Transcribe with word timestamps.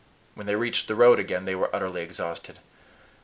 When 0.33 0.47
they 0.47 0.55
reached 0.55 0.87
the 0.87 0.95
road 0.95 1.19
again, 1.19 1.45
they 1.45 1.53
were 1.53 1.69
utterly 1.75 2.01
exhausted. 2.01 2.57